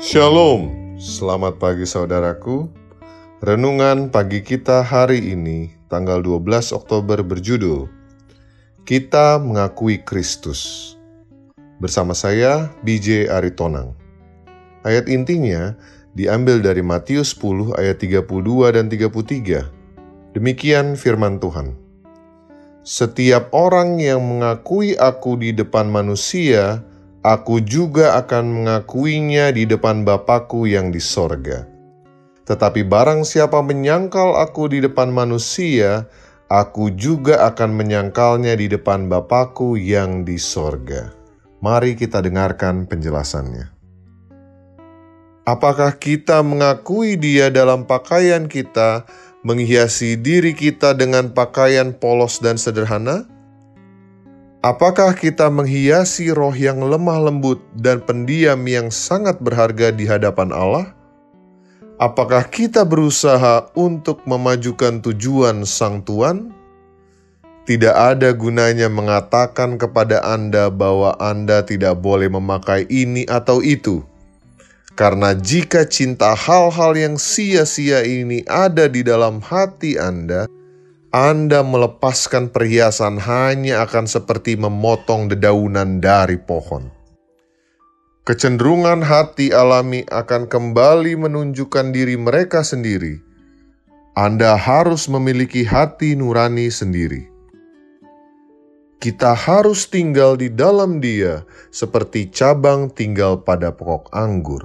[0.00, 2.72] Shalom, selamat pagi saudaraku.
[3.44, 7.84] Renungan pagi kita hari ini, tanggal 12 Oktober berjudul
[8.88, 10.96] Kita Mengakui Kristus.
[11.84, 13.92] Bersama saya, BJ Aritonang.
[14.88, 15.76] Ayat intinya
[16.16, 18.24] diambil dari Matius 10 ayat 32
[18.72, 19.68] dan 33.
[20.32, 21.76] Demikian firman Tuhan.
[22.88, 26.88] Setiap orang yang mengakui aku di depan manusia,
[27.20, 31.68] aku juga akan mengakuinya di depan Bapakku yang di sorga.
[32.48, 36.08] Tetapi barang siapa menyangkal aku di depan manusia,
[36.50, 41.12] aku juga akan menyangkalnya di depan Bapakku yang di sorga.
[41.60, 43.68] Mari kita dengarkan penjelasannya.
[45.44, 49.04] Apakah kita mengakui dia dalam pakaian kita,
[49.44, 53.28] menghiasi diri kita dengan pakaian polos dan sederhana?
[54.60, 60.92] Apakah kita menghiasi roh yang lemah lembut dan pendiam yang sangat berharga di hadapan Allah?
[61.96, 66.52] Apakah kita berusaha untuk memajukan tujuan Sang Tuan?
[67.64, 74.04] Tidak ada gunanya mengatakan kepada Anda bahwa Anda tidak boleh memakai ini atau itu,
[74.92, 80.44] karena jika cinta hal-hal yang sia-sia ini ada di dalam hati Anda
[81.10, 86.86] anda melepaskan perhiasan hanya akan seperti memotong dedaunan dari pohon.
[88.22, 93.18] Kecenderungan hati alami akan kembali menunjukkan diri mereka sendiri.
[94.14, 97.26] Anda harus memiliki hati nurani sendiri.
[99.02, 101.42] Kita harus tinggal di dalam Dia,
[101.74, 104.62] seperti cabang tinggal pada pokok anggur.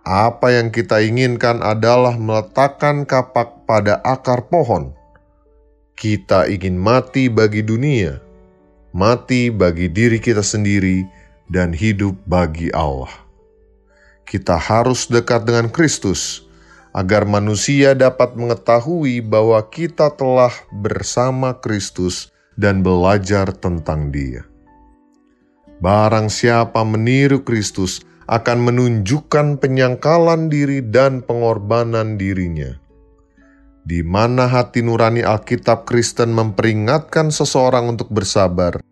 [0.00, 4.95] Apa yang kita inginkan adalah meletakkan kapak pada akar pohon
[5.96, 8.20] kita ingin mati bagi dunia,
[8.92, 11.08] mati bagi diri kita sendiri,
[11.48, 13.08] dan hidup bagi Allah.
[14.28, 16.44] Kita harus dekat dengan Kristus
[16.92, 22.28] agar manusia dapat mengetahui bahwa kita telah bersama Kristus
[22.60, 24.44] dan belajar tentang Dia.
[25.80, 32.85] Barang siapa meniru Kristus akan menunjukkan penyangkalan diri dan pengorbanan dirinya
[33.86, 38.82] di mana hati nurani Alkitab Kristen memperingatkan seseorang untuk bersabar,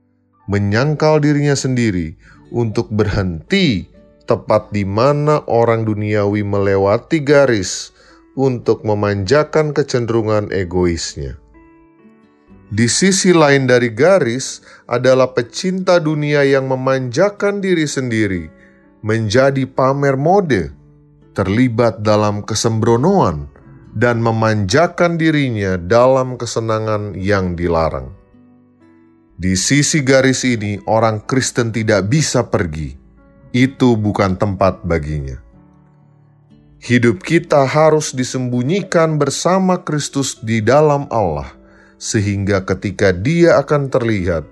[0.47, 2.15] menyangkal dirinya sendiri
[2.55, 3.91] untuk berhenti
[4.31, 7.91] tepat di mana orang duniawi melewati garis
[8.38, 11.43] untuk memanjakan kecenderungan egoisnya.
[12.71, 18.50] Di sisi lain dari garis adalah pecinta dunia yang memanjakan diri sendiri,
[19.03, 20.75] menjadi pamer mode,
[21.34, 23.54] terlibat dalam kesembronoan,
[23.94, 28.10] dan memanjakan dirinya dalam kesenangan yang dilarang.
[29.38, 32.94] Di sisi garis ini, orang Kristen tidak bisa pergi.
[33.55, 35.38] Itu bukan tempat baginya.
[36.82, 41.55] Hidup kita harus disembunyikan bersama Kristus di dalam Allah,
[41.97, 44.44] sehingga ketika Dia akan terlihat,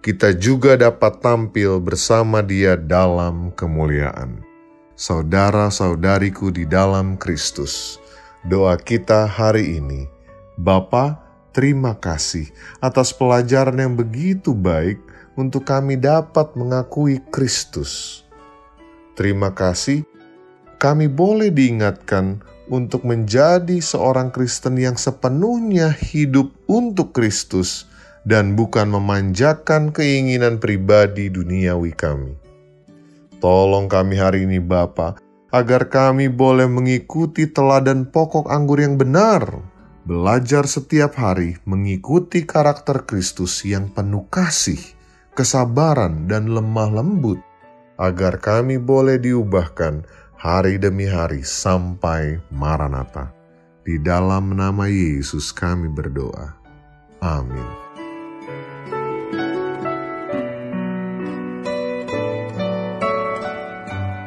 [0.00, 4.40] kita juga dapat tampil bersama Dia dalam kemuliaan.
[4.96, 8.00] Saudara-saudariku di dalam Kristus
[8.46, 10.06] doa kita hari ini.
[10.54, 11.18] Bapa,
[11.50, 12.46] terima kasih
[12.78, 15.02] atas pelajaran yang begitu baik
[15.34, 18.22] untuk kami dapat mengakui Kristus.
[19.18, 20.06] Terima kasih,
[20.78, 22.40] kami boleh diingatkan
[22.70, 27.90] untuk menjadi seorang Kristen yang sepenuhnya hidup untuk Kristus
[28.22, 32.34] dan bukan memanjakan keinginan pribadi duniawi kami.
[33.42, 39.62] Tolong kami hari ini Bapak, agar kami boleh mengikuti teladan pokok anggur yang benar,
[40.06, 44.78] belajar setiap hari mengikuti karakter Kristus yang penuh kasih,
[45.34, 47.42] kesabaran, dan lemah lembut,
[47.98, 50.06] agar kami boleh diubahkan
[50.38, 53.32] hari demi hari sampai Maranatha.
[53.86, 56.58] Di dalam nama Yesus kami berdoa.
[57.22, 58.05] Amin.